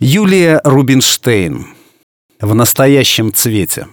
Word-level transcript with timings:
Юлия 0.00 0.60
Рубинштейн. 0.64 1.68
В 2.40 2.52
настоящем 2.52 3.32
цвете. 3.32 3.86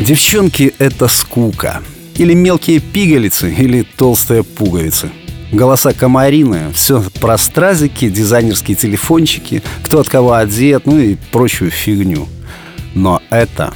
Девчонки— 0.00 0.74
это 0.80 1.06
скука. 1.06 1.80
Или 2.16 2.34
мелкие 2.34 2.80
пигалицы, 2.80 3.54
или 3.54 3.82
толстые 3.82 4.42
пуговицы. 4.42 5.12
Голоса 5.52 5.92
комарины, 5.92 6.72
все 6.72 7.00
про 7.20 7.38
стразики, 7.38 8.08
дизайнерские 8.08 8.76
телефончики, 8.76 9.62
кто 9.84 10.00
от 10.00 10.08
кого 10.08 10.32
одет, 10.32 10.84
ну 10.86 10.98
и 10.98 11.14
прочую 11.30 11.70
фигню. 11.70 12.26
Но 12.96 13.22
это, 13.30 13.72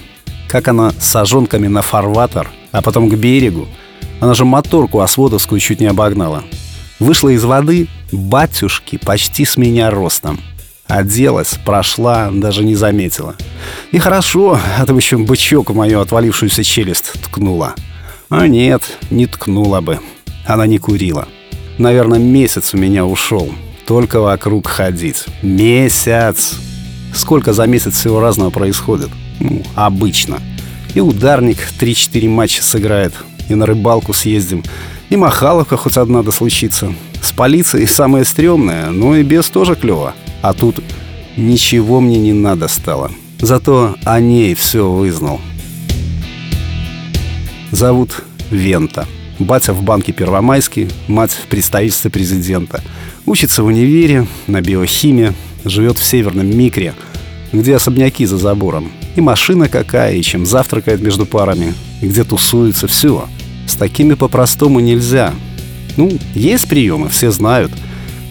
как 0.49 0.69
она 0.69 0.93
с 0.99 1.07
сожонками 1.07 1.69
на 1.69 1.83
фарватер, 1.83 2.51
а 2.73 2.83
потом 2.83 3.09
к 3.09 3.15
берегу. 3.15 3.69
Она 4.20 4.34
же 4.34 4.45
моторку 4.45 5.01
осводовскую 5.01 5.61
чуть 5.61 5.80
не 5.80 5.87
обогнала. 5.87 6.43
Вышла 6.98 7.29
из 7.29 7.45
воды, 7.45 7.87
батюшки, 8.11 8.98
почти 8.98 9.45
с 9.45 9.57
меня 9.57 9.91
ростом. 9.91 10.41
Оделась, 10.88 11.59
прошла, 11.65 12.30
даже 12.33 12.65
не 12.65 12.74
заметила. 12.74 13.37
И 13.93 13.98
хорошо, 13.98 14.59
а 14.79 14.87
то 14.87 14.97
еще 14.97 15.19
бычок 15.19 15.71
в 15.71 15.74
мою 15.74 16.01
отвалившуюся 16.01 16.65
челюсть 16.65 17.12
ткнула. 17.24 17.74
А 18.30 18.49
нет, 18.49 18.83
не 19.10 19.27
ткнула 19.27 19.80
бы. 19.80 20.01
Она 20.46 20.66
не 20.66 20.79
курила. 20.79 21.29
Наверное, 21.77 22.19
месяц 22.19 22.74
у 22.74 22.79
меня 22.79 23.05
ушел. 23.05 23.52
Только 23.87 24.21
вокруг 24.21 24.66
ходить. 24.66 25.27
Месяц! 25.43 26.57
Сколько 27.15 27.52
за 27.52 27.66
месяц 27.66 27.95
всего 27.95 28.21
разного 28.21 28.51
происходит? 28.51 29.10
Ну, 29.41 29.62
обычно. 29.74 30.41
И 30.95 31.01
ударник 31.01 31.59
3-4 31.80 32.29
матча 32.29 32.62
сыграет, 32.62 33.15
и 33.48 33.55
на 33.55 33.66
рыбалку 33.66 34.12
съездим, 34.12 34.65
и 35.10 35.16
махаловка 35.16 35.76
хоть 35.76 35.96
одна 35.96 36.23
да 36.23 36.32
случится. 36.32 36.93
С 37.23 37.32
полицией 37.32 37.87
самое 37.87 38.24
стрёмное, 38.24 38.90
но 38.90 39.16
и 39.16 39.23
без 39.23 39.48
тоже 39.48 39.74
клёво. 39.74 40.15
А 40.43 40.52
тут 40.52 40.82
ничего 41.37 42.01
мне 42.01 42.18
не 42.18 42.32
надо 42.32 42.68
стало. 42.68 43.10
Зато 43.40 43.96
о 44.04 44.21
ней 44.21 44.54
все 44.54 44.90
вызнал. 44.90 45.41
Зовут 47.70 48.23
Вента. 48.51 49.07
Батя 49.38 49.73
в 49.73 49.82
банке 49.82 50.13
Первомайский, 50.13 50.88
мать 51.07 51.30
в 51.30 51.46
представительстве 51.46 52.10
президента. 52.10 52.82
Учится 53.26 53.63
в 53.63 53.66
универе, 53.66 54.26
на 54.48 54.60
биохимии, 54.60 55.35
живет 55.65 55.98
в 55.98 56.04
северном 56.04 56.57
Микре, 56.57 56.95
где 57.52 57.76
особняки 57.76 58.26
за 58.26 58.37
забором. 58.37 58.91
И 59.19 59.21
машина 59.21 59.69
какая, 59.69 60.15
и 60.15 60.23
чем 60.23 60.47
завтракает 60.47 61.02
между 61.02 61.27
парами, 61.27 61.74
и 62.01 62.07
где 62.07 62.23
тусуется, 62.23 62.87
все. 62.87 63.29
С 63.66 63.75
такими 63.75 64.15
по-простому 64.15 64.78
нельзя. 64.78 65.34
Ну, 65.97 66.16
есть 66.34 66.69
приемы, 66.69 67.09
все 67.09 67.31
знают– 67.31 67.72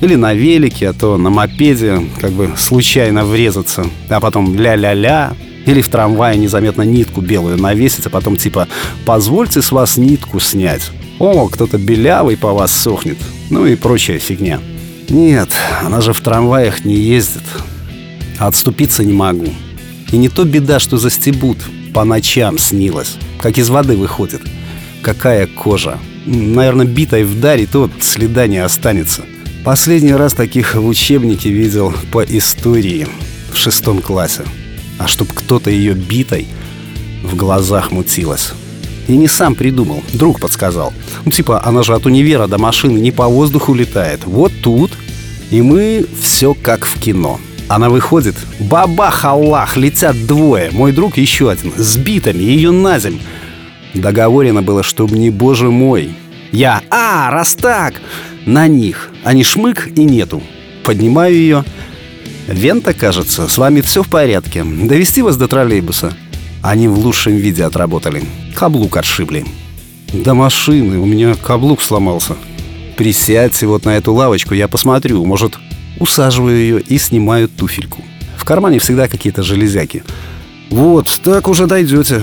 или 0.02 0.16
на 0.16 0.34
велике, 0.34 0.90
а 0.90 0.94
то 0.94 1.18
на 1.18 1.30
мопеде, 1.30 2.02
как 2.22 2.32
бы 2.32 2.52
случайно 2.56 3.26
врезаться, 3.26 3.88
а 4.10 4.20
потом 4.20 4.58
ля-ля-ля. 4.58 5.34
Или 5.66 5.82
в 5.82 5.90
трамвае 5.90 6.38
незаметно 6.38 6.84
нитку 6.84 7.20
белую 7.20 7.58
навесить, 7.58 8.06
а 8.06 8.10
потом 8.10 8.38
типа 8.38 8.70
«позвольте 9.06 9.62
с 9.62 9.72
вас 9.72 9.98
нитку 9.98 10.40
снять». 10.40 10.92
«О, 11.20 11.50
кто-то 11.50 11.78
белявый 11.78 12.38
по 12.38 12.54
вас 12.54 12.72
сохнет». 12.72 13.18
Ну 13.50 13.66
и 13.66 13.76
прочая 13.76 14.20
фигня. 14.20 14.62
Нет, 15.10 15.50
она 15.84 16.00
же 16.00 16.14
в 16.14 16.22
трамваях 16.22 16.86
не 16.86 16.96
ездит. 16.96 17.44
Отступиться 18.40 19.04
не 19.04 19.14
могу. 19.14 19.48
И 20.12 20.18
не 20.18 20.30
то 20.30 20.46
беда, 20.46 20.80
что 20.80 20.98
застебут. 20.98 21.58
По 21.94 22.04
ночам 22.04 22.58
снилось. 22.58 23.16
Как 23.40 23.58
из 23.58 23.70
воды 23.70 23.98
выходит. 23.98 24.42
Какая 25.02 25.48
кожа. 25.48 25.98
Наверное, 26.26 26.86
битой 26.86 27.24
вдарит, 27.24 27.72
то 27.72 27.90
следа 28.02 28.48
не 28.48 28.58
останется. 28.58 29.24
Последний 29.64 30.14
раз 30.14 30.34
таких 30.34 30.76
в 30.76 30.86
учебнике 30.86 31.50
видел 31.50 31.94
по 32.12 32.24
истории 32.24 33.08
в 33.52 33.58
шестом 33.58 34.02
классе. 34.02 34.44
А 34.98 35.08
чтоб 35.08 35.32
кто-то 35.32 35.70
ее 35.70 35.94
битой 35.94 36.48
в 37.24 37.36
глазах 37.36 37.92
мутилась. 37.92 38.52
И 39.08 39.16
не 39.16 39.28
сам 39.28 39.56
придумал, 39.56 40.04
друг 40.14 40.40
подсказал. 40.40 40.94
Ну, 41.24 41.32
типа, 41.32 41.66
она 41.66 41.84
же 41.84 41.94
от 41.94 42.06
универа 42.06 42.48
до 42.48 42.58
машины 42.58 43.00
не 43.00 43.12
по 43.12 43.28
воздуху 43.28 43.74
летает. 43.74 44.22
Вот 44.26 44.52
тут. 44.62 44.92
И 45.50 45.62
мы 45.62 46.06
все 46.22 46.54
как 46.54 46.86
в 46.86 47.00
кино. 47.00 47.40
Она 47.68 47.90
выходит, 47.90 48.36
бабах 48.60 49.26
Аллах, 49.26 49.76
летят 49.76 50.26
двое. 50.26 50.72
Мой 50.72 50.94
друг 50.94 51.18
еще 51.18 51.52
один, 51.52 51.74
с 51.76 51.98
битами, 51.98 52.42
ее 52.42 52.72
на 52.72 52.98
земь. 52.98 53.20
Договорено 53.94 54.62
было, 54.62 54.84
чтобы 54.84 55.18
не 55.18 55.30
боже 55.30 55.70
мой. 55.70 56.12
Я, 56.52 56.82
а, 56.90 57.30
раз 57.30 57.56
так, 57.56 57.96
на 58.46 58.68
них. 58.68 59.12
Не 59.26 59.44
шмык 59.44 59.90
и 59.96 60.04
нету. 60.06 60.42
Поднимаю 60.84 61.36
ее. 61.36 61.66
Вента, 62.48 62.94
кажется, 62.94 63.50
с 63.50 63.58
вами 63.58 63.82
все 63.82 64.02
в 64.02 64.08
порядке. 64.08 64.64
Довести 64.64 65.22
вас 65.22 65.36
до 65.36 65.50
троллейбуса. 65.50 66.14
Они 66.62 66.88
в 66.88 66.98
лучшем 66.98 67.36
виде 67.36 67.66
отработали. 67.66 68.24
Каблук 68.56 68.96
отшибли. 68.96 69.46
До 70.14 70.34
машины. 70.34 71.00
У 71.00 71.06
меня 71.06 71.36
каблук 71.36 71.82
сломался. 71.82 72.38
Присядьте 72.96 73.68
вот 73.68 73.84
на 73.84 73.98
эту 73.98 74.14
лавочку, 74.14 74.54
я 74.54 74.70
посмотрю. 74.70 75.26
Может, 75.26 75.58
усаживаю 76.00 76.58
ее 76.58 76.82
и 76.82 76.98
снимаю 76.98 77.48
туфельку. 77.50 78.04
В 78.38 78.46
кармане 78.46 78.80
всегда 78.80 79.08
какие-то 79.08 79.44
железяки. 79.44 80.04
Вот, 80.70 81.20
так 81.24 81.48
уже 81.48 81.66
дойдете. 81.68 82.22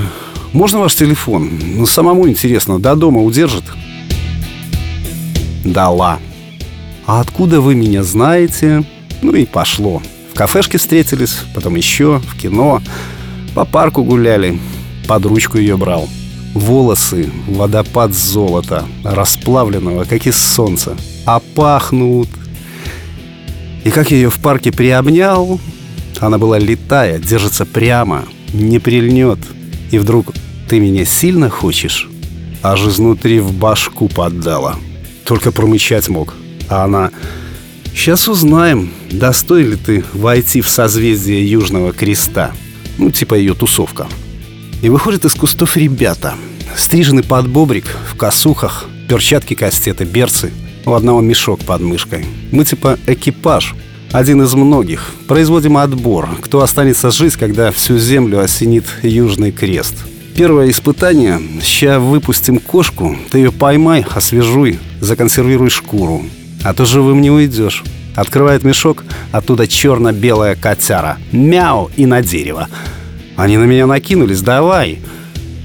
Можно 0.53 0.81
ваш 0.81 0.95
телефон? 0.95 1.51
Ну, 1.77 1.87
самому 1.87 2.29
интересно, 2.29 2.79
до 2.79 2.95
дома 2.95 3.23
удержит? 3.23 3.65
Дала. 5.65 6.21
А 7.07 7.21
откуда 7.21 7.61
вы 7.61 7.75
меня 7.75 8.03
знаете? 8.03 8.85
Ну 9.21 9.33
и 9.35 9.45
пошло. 9.47 10.03
В 10.33 10.37
кафешке 10.37 10.79
встретились, 10.79 11.39
потом 11.55 11.75
еще, 11.75 12.21
в 12.21 12.37
кино. 12.37 12.83
По 13.55 13.65
парку 13.65 14.03
гуляли. 14.05 14.61
Под 15.07 15.27
ручку 15.27 15.59
ее 15.59 15.77
брал. 15.77 16.09
Волосы, 16.55 17.31
водопад 17.49 18.15
золота, 18.15 18.85
расплавленного, 19.03 20.05
как 20.05 20.27
из 20.27 20.37
солнца. 20.37 20.97
А 21.27 21.41
пахнут. 21.41 22.29
И 23.85 23.91
как 23.91 24.11
я 24.11 24.17
ее 24.17 24.31
в 24.31 24.39
парке 24.41 24.73
приобнял, 24.73 25.61
она 26.19 26.39
была 26.39 26.59
летая, 26.59 27.19
держится 27.19 27.67
прямо, 27.67 28.25
не 28.53 28.79
прильнет. 28.79 29.39
И 29.91 29.99
вдруг 29.99 30.33
ты 30.69 30.81
меня 30.81 31.05
сильно 31.05 31.51
хочешь? 31.51 32.09
Аж 32.63 32.87
изнутри 32.87 33.41
в 33.41 33.53
башку 33.53 34.09
поддала. 34.09 34.77
Только 35.25 35.53
промычать 35.53 36.09
мог. 36.09 36.35
А 36.69 36.85
она... 36.85 37.11
Сейчас 37.95 38.27
узнаем, 38.27 38.91
достоин 39.11 39.71
ли 39.71 39.77
ты 39.77 40.05
войти 40.15 40.63
в 40.63 40.69
созвездие 40.69 41.49
Южного 41.49 41.93
Креста. 41.93 42.53
Ну, 42.99 43.11
типа 43.11 43.35
ее 43.35 43.55
тусовка. 43.55 44.09
И 44.83 44.89
выходят 44.89 45.25
из 45.25 45.35
кустов 45.35 45.77
ребята. 45.77 46.35
Стрижены 46.77 47.23
под 47.23 47.49
бобрик, 47.49 47.85
в 48.11 48.17
косухах, 48.17 48.87
перчатки, 49.09 49.55
кастеты, 49.55 50.05
берцы. 50.05 50.51
У 50.87 50.93
одного 50.93 51.21
мешок 51.21 51.61
под 51.61 51.81
мышкой. 51.81 52.27
Мы 52.53 52.65
типа 52.65 52.99
экипаж. 53.07 53.75
Один 54.13 54.43
из 54.43 54.53
многих. 54.55 55.13
Производим 55.27 55.77
отбор. 55.79 56.29
Кто 56.43 56.61
останется 56.61 57.11
жить, 57.11 57.37
когда 57.37 57.73
всю 57.73 57.99
землю 57.99 58.41
осенит 58.41 58.85
Южный 59.03 59.51
Крест. 59.51 59.95
Первое 60.37 60.71
испытание. 60.71 61.41
Ща 61.63 61.99
выпустим 61.99 62.59
кошку. 62.59 63.17
Ты 63.31 63.39
ее 63.39 63.53
поймай, 63.53 64.05
освежуй, 64.15 64.79
законсервируй 65.01 65.71
шкуру. 65.71 66.23
А 66.63 66.75
то 66.75 66.85
живым 66.85 67.23
не 67.23 67.31
уйдешь. 67.31 67.83
Открывает 68.15 68.63
мешок, 68.63 69.05
оттуда 69.33 69.67
черно-белая 69.67 70.55
котяра. 70.55 71.17
Мяу 71.33 71.91
и 71.97 72.07
на 72.07 72.23
дерево. 72.23 72.69
Они 73.37 73.57
на 73.57 73.65
меня 73.65 73.87
накинулись, 73.87 74.43
давай. 74.43 75.01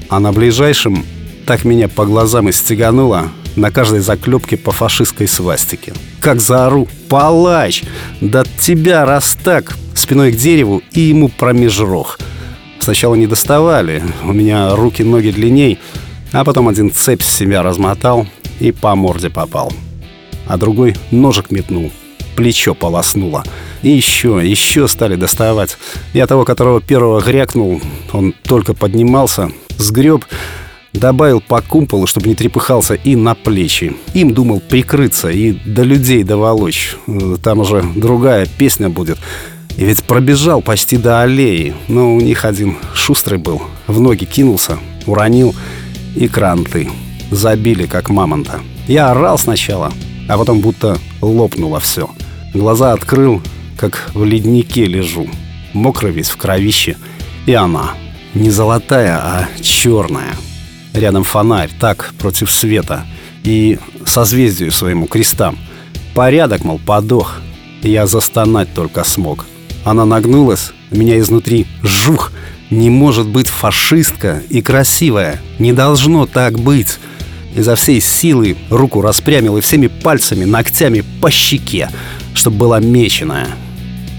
А 0.08 0.20
на 0.20 0.32
ближайшем 0.32 1.06
так 1.46 1.66
меня 1.66 1.88
по 1.88 2.06
глазам 2.06 2.50
истегануло, 2.50 3.30
на 3.60 3.72
каждой 3.72 4.00
заклепке 4.00 4.58
по 4.58 4.72
фашистской 4.72 5.28
свастике. 5.28 5.94
Как 6.20 6.40
заору, 6.40 6.88
палач! 7.08 7.84
Да 8.22 8.44
тебя 8.60 9.06
раз 9.06 9.38
так, 9.44 9.76
спиной 9.94 10.32
к 10.32 10.38
дереву 10.38 10.82
и 10.92 11.02
ему 11.02 11.30
промеж 11.30 11.80
рог. 11.80 12.20
Сначала 12.80 13.16
не 13.16 13.28
доставали, 13.28 14.02
у 14.24 14.32
меня 14.32 14.76
руки-ноги 14.76 15.32
длинней, 15.32 15.80
а 16.32 16.44
потом 16.44 16.68
один 16.68 16.92
цепь 16.92 17.22
с 17.22 17.38
себя 17.38 17.62
размотал 17.62 18.26
и 18.60 18.72
по 18.72 18.96
морде 18.96 19.30
попал. 19.30 19.72
А 20.48 20.58
другой 20.58 20.96
ножик 21.12 21.52
метнул, 21.52 21.92
плечо 22.36 22.74
полоснуло. 22.74 23.44
И 23.82 23.90
еще, 23.90 24.42
еще 24.44 24.88
стали 24.88 25.16
доставать. 25.16 25.78
Я 26.14 26.28
того, 26.28 26.46
которого 26.46 26.82
первого 26.82 27.22
грякнул, 27.22 27.82
он 28.12 28.34
только 28.44 28.74
поднимался, 28.74 29.52
сгреб, 29.78 30.26
добавил 30.94 31.42
по 31.42 31.62
кумполу, 31.62 32.08
чтобы 32.08 32.28
не 32.28 32.36
трепыхался, 32.36 32.94
и 32.96 33.16
на 33.16 33.36
плечи. 33.36 33.96
Им 34.14 34.34
думал 34.34 34.60
прикрыться 34.60 35.30
и 35.30 35.52
до 35.52 35.84
людей 35.84 36.24
доволочь. 36.24 36.96
Там 37.44 37.60
уже 37.60 37.84
другая 37.96 38.46
песня 38.46 38.90
будет. 38.90 39.18
И 39.78 39.86
ведь 39.86 40.04
пробежал 40.04 40.62
почти 40.62 40.98
до 40.98 41.22
аллеи, 41.22 41.74
но 41.88 42.14
у 42.14 42.20
них 42.20 42.44
один 42.44 42.78
шустрый 42.94 43.40
был. 43.40 43.62
В 43.88 44.02
ноги 44.02 44.26
кинулся, 44.26 44.78
уронил, 45.06 45.56
и 46.16 46.28
кранты. 46.28 46.90
Забили, 47.32 47.86
как 47.86 48.10
мамонта. 48.10 48.60
Я 48.88 49.12
орал 49.12 49.38
сначала, 49.38 49.94
а 50.28 50.38
потом 50.38 50.60
будто 50.60 50.98
лопнуло 51.22 51.80
все. 51.80 52.10
Глаза 52.54 52.94
открыл, 52.94 53.42
как 53.78 54.12
в 54.14 54.26
леднике 54.26 54.86
лежу. 54.86 55.30
Мокрый 55.74 56.12
весь 56.12 56.30
в 56.30 56.38
кровище. 56.38 56.98
И 57.46 57.54
она. 57.54 57.92
Не 58.34 58.50
золотая, 58.50 59.18
а 59.18 59.50
черная. 59.62 60.34
Рядом 60.94 61.24
фонарь, 61.24 61.70
так, 61.80 62.14
против 62.18 62.52
света. 62.52 63.06
И 63.44 63.80
созвездию 64.06 64.72
своему 64.72 65.08
крестам. 65.08 65.58
Порядок, 66.14 66.64
мол, 66.64 66.80
подох. 66.84 67.38
Я 67.82 68.08
застонать 68.08 68.74
только 68.74 69.04
смог. 69.04 69.46
Она 69.86 70.06
нагнулась, 70.06 70.72
меня 70.92 71.18
изнутри 71.20 71.68
жух. 71.82 72.32
Не 72.70 72.90
может 72.90 73.28
быть 73.28 73.48
фашистка 73.48 74.44
и 74.50 74.62
красивая. 74.62 75.40
Не 75.58 75.74
должно 75.74 76.26
так 76.26 76.60
быть. 76.60 77.00
Изо 77.56 77.76
всей 77.76 78.00
силы 78.00 78.58
руку 78.70 79.02
распрямил 79.02 79.58
и 79.58 79.62
всеми 79.62 79.88
пальцами, 79.88 80.46
ногтями 80.46 81.04
по 81.22 81.32
щеке, 81.32 81.90
чтобы 82.34 82.58
была 82.58 82.80
меченая. 82.80 83.48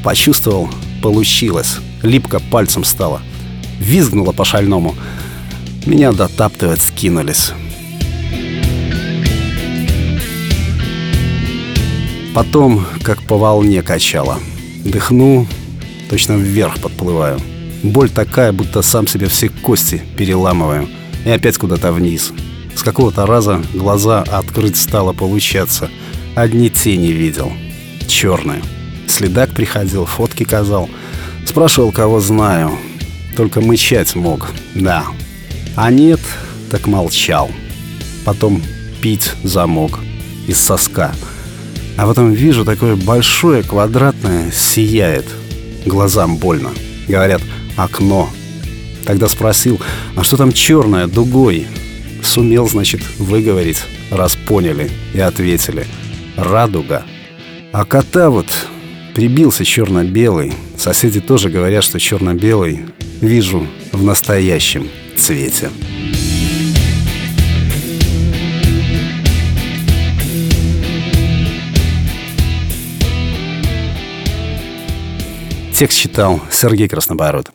Почувствовал, 0.02 0.68
получилось. 1.02 1.76
Липко 2.02 2.40
пальцем 2.40 2.82
стало. 2.82 3.20
Визгнула 3.78 4.32
по-шальному. 4.32 4.96
Меня 5.86 6.12
дотаптывать 6.12 6.82
скинулись. 6.82 7.52
Потом, 12.34 12.86
как 13.02 13.22
по 13.22 13.36
волне 13.38 13.82
качало. 13.82 14.38
Дыхну, 14.84 15.46
точно 16.08 16.34
вверх 16.34 16.78
подплываю. 16.80 17.40
Боль 17.82 18.10
такая, 18.10 18.52
будто 18.52 18.82
сам 18.82 19.06
себе 19.06 19.26
все 19.26 19.48
кости 19.48 20.02
переламываю. 20.16 20.88
И 21.24 21.30
опять 21.30 21.58
куда-то 21.58 21.92
вниз. 21.92 22.32
С 22.76 22.82
какого-то 22.82 23.26
раза 23.26 23.62
глаза 23.74 24.22
открыть 24.22 24.76
стало 24.76 25.12
получаться. 25.12 25.90
Одни 26.34 26.70
тени 26.70 27.08
видел. 27.08 27.52
Черные. 28.06 28.62
Следак 29.08 29.50
приходил, 29.50 30.04
фотки 30.04 30.44
казал. 30.44 30.88
Спрашивал, 31.46 31.90
кого 31.90 32.20
знаю. 32.20 32.78
Только 33.36 33.60
мычать 33.60 34.14
мог, 34.14 34.50
да. 34.74 35.04
А 35.76 35.90
нет, 35.90 36.20
так 36.70 36.86
молчал. 36.86 37.50
Потом 38.24 38.62
пить 39.00 39.32
замог 39.42 40.00
из 40.46 40.58
соска. 40.58 41.12
А 41.96 42.06
потом 42.06 42.32
вижу, 42.32 42.64
такое 42.64 42.96
большое, 42.96 43.62
квадратное, 43.62 44.50
сияет. 44.50 45.26
Глазам 45.86 46.36
больно. 46.36 46.70
Говорят, 47.08 47.42
окно. 47.76 48.30
Тогда 49.04 49.28
спросил, 49.28 49.80
а 50.16 50.22
что 50.22 50.36
там 50.36 50.52
черное, 50.52 51.06
дугой? 51.06 51.66
Сумел, 52.22 52.68
значит, 52.68 53.00
выговорить, 53.18 53.78
раз 54.10 54.36
поняли 54.36 54.90
и 55.14 55.20
ответили. 55.20 55.86
Радуга. 56.36 57.04
А 57.72 57.84
кота 57.84 58.30
вот 58.30 58.46
прибился 59.14 59.64
черно-белый. 59.64 60.52
Соседи 60.76 61.20
тоже 61.20 61.48
говорят, 61.48 61.84
что 61.84 61.98
черно-белый 61.98 62.86
вижу 63.20 63.66
в 63.92 64.02
настоящем 64.02 64.88
цвете. 65.20 65.70
Текст 75.74 75.98
читал 75.98 76.40
Сергей 76.50 76.88
Краснобород. 76.88 77.50